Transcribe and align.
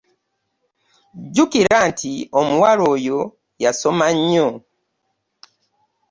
Jjukira 1.23 1.75
nti 1.89 2.11
omuwala 2.39 2.83
oyo 2.93 3.19
ayasoma 3.29 4.07
nnyo. 4.17 4.47